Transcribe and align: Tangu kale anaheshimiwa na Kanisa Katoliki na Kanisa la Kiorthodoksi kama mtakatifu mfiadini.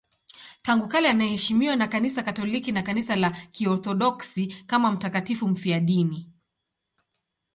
Tangu 0.61 0.87
kale 0.87 1.09
anaheshimiwa 1.09 1.75
na 1.75 1.87
Kanisa 1.87 2.23
Katoliki 2.23 2.71
na 2.71 2.83
Kanisa 2.83 3.15
la 3.15 3.31
Kiorthodoksi 3.31 4.47
kama 4.67 4.91
mtakatifu 4.91 5.47
mfiadini. 5.47 6.29